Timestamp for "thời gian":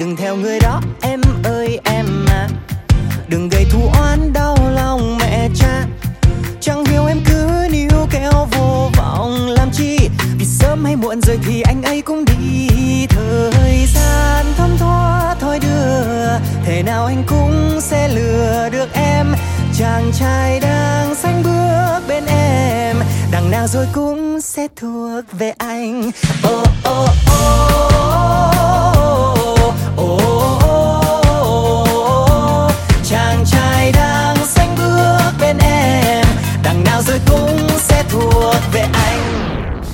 13.06-14.46